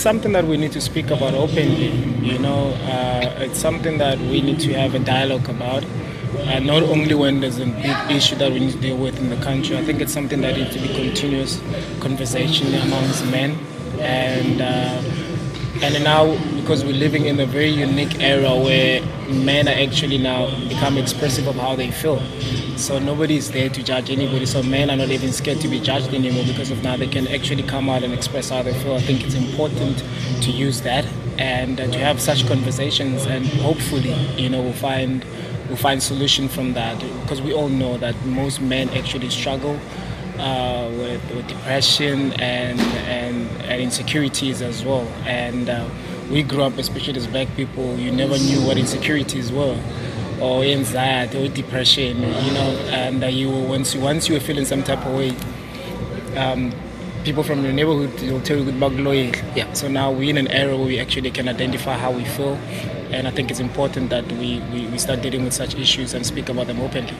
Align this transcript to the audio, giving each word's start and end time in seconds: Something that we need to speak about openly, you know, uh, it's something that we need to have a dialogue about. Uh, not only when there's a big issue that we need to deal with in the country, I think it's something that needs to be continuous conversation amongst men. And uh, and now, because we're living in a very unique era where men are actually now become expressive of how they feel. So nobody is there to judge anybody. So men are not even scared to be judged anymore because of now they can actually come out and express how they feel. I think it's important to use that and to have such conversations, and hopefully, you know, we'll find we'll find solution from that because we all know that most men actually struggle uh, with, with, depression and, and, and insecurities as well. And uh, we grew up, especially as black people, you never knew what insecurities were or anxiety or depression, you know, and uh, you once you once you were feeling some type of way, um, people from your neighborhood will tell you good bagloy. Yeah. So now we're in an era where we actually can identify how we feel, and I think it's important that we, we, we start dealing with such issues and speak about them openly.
Something 0.00 0.32
that 0.32 0.46
we 0.46 0.56
need 0.56 0.72
to 0.72 0.80
speak 0.80 1.10
about 1.10 1.34
openly, 1.34 1.90
you 2.26 2.38
know, 2.38 2.68
uh, 2.88 3.34
it's 3.44 3.58
something 3.58 3.98
that 3.98 4.18
we 4.18 4.40
need 4.40 4.58
to 4.60 4.72
have 4.72 4.94
a 4.94 4.98
dialogue 4.98 5.46
about. 5.50 5.84
Uh, 6.38 6.58
not 6.60 6.82
only 6.84 7.12
when 7.12 7.40
there's 7.40 7.58
a 7.58 7.66
big 7.66 7.94
issue 8.10 8.34
that 8.36 8.50
we 8.50 8.60
need 8.60 8.72
to 8.72 8.80
deal 8.80 8.96
with 8.96 9.18
in 9.18 9.28
the 9.28 9.36
country, 9.44 9.76
I 9.76 9.84
think 9.84 10.00
it's 10.00 10.14
something 10.14 10.40
that 10.40 10.56
needs 10.56 10.72
to 10.74 10.80
be 10.80 10.88
continuous 10.94 11.60
conversation 12.00 12.72
amongst 12.76 13.26
men. 13.26 13.58
And 13.98 14.62
uh, 14.62 15.02
and 15.82 16.02
now, 16.02 16.24
because 16.70 16.84
we're 16.84 16.92
living 16.92 17.26
in 17.26 17.40
a 17.40 17.46
very 17.46 17.68
unique 17.68 18.20
era 18.20 18.54
where 18.54 19.02
men 19.28 19.66
are 19.66 19.72
actually 19.72 20.18
now 20.18 20.48
become 20.68 20.96
expressive 20.96 21.48
of 21.48 21.56
how 21.56 21.74
they 21.74 21.90
feel. 21.90 22.20
So 22.76 23.00
nobody 23.00 23.36
is 23.36 23.50
there 23.50 23.68
to 23.68 23.82
judge 23.82 24.08
anybody. 24.08 24.46
So 24.46 24.62
men 24.62 24.88
are 24.88 24.96
not 24.96 25.08
even 25.08 25.32
scared 25.32 25.60
to 25.62 25.68
be 25.68 25.80
judged 25.80 26.14
anymore 26.14 26.44
because 26.46 26.70
of 26.70 26.80
now 26.84 26.96
they 26.96 27.08
can 27.08 27.26
actually 27.26 27.64
come 27.64 27.90
out 27.90 28.04
and 28.04 28.14
express 28.14 28.50
how 28.50 28.62
they 28.62 28.72
feel. 28.84 28.94
I 28.94 29.00
think 29.00 29.24
it's 29.24 29.34
important 29.34 29.98
to 30.42 30.52
use 30.52 30.82
that 30.82 31.04
and 31.38 31.78
to 31.78 31.98
have 31.98 32.20
such 32.20 32.46
conversations, 32.46 33.26
and 33.26 33.46
hopefully, 33.46 34.14
you 34.40 34.48
know, 34.48 34.62
we'll 34.62 34.72
find 34.72 35.24
we'll 35.66 35.76
find 35.76 36.00
solution 36.00 36.48
from 36.48 36.74
that 36.74 37.00
because 37.22 37.42
we 37.42 37.52
all 37.52 37.68
know 37.68 37.98
that 37.98 38.14
most 38.24 38.60
men 38.60 38.88
actually 38.90 39.30
struggle 39.30 39.76
uh, 40.38 40.88
with, 40.92 41.34
with, 41.34 41.46
depression 41.48 42.32
and, 42.34 42.80
and, 42.80 43.46
and 43.62 43.82
insecurities 43.82 44.62
as 44.62 44.84
well. 44.84 45.06
And 45.26 45.68
uh, 45.68 45.88
we 46.30 46.42
grew 46.42 46.62
up, 46.62 46.78
especially 46.78 47.16
as 47.16 47.26
black 47.26 47.48
people, 47.56 47.96
you 47.98 48.12
never 48.12 48.38
knew 48.38 48.64
what 48.64 48.78
insecurities 48.78 49.50
were 49.50 49.78
or 50.40 50.62
anxiety 50.62 51.44
or 51.44 51.48
depression, 51.48 52.18
you 52.18 52.52
know, 52.52 52.70
and 52.88 53.22
uh, 53.22 53.26
you 53.26 53.50
once 53.50 53.94
you 53.94 54.00
once 54.00 54.28
you 54.28 54.34
were 54.34 54.40
feeling 54.40 54.64
some 54.64 54.82
type 54.82 55.04
of 55.04 55.14
way, 55.14 55.34
um, 56.36 56.72
people 57.24 57.42
from 57.42 57.62
your 57.62 57.72
neighborhood 57.72 58.10
will 58.30 58.40
tell 58.40 58.56
you 58.56 58.64
good 58.64 58.74
bagloy. 58.76 59.56
Yeah. 59.56 59.70
So 59.74 59.88
now 59.88 60.10
we're 60.10 60.30
in 60.30 60.38
an 60.38 60.48
era 60.48 60.76
where 60.76 60.86
we 60.86 60.98
actually 60.98 61.30
can 61.30 61.48
identify 61.48 61.96
how 61.96 62.10
we 62.10 62.24
feel, 62.24 62.54
and 63.10 63.28
I 63.28 63.30
think 63.30 63.50
it's 63.50 63.60
important 63.60 64.10
that 64.10 64.30
we, 64.32 64.60
we, 64.72 64.86
we 64.86 64.98
start 64.98 65.20
dealing 65.20 65.44
with 65.44 65.52
such 65.52 65.74
issues 65.74 66.14
and 66.14 66.24
speak 66.24 66.48
about 66.48 66.68
them 66.68 66.80
openly. 66.80 67.14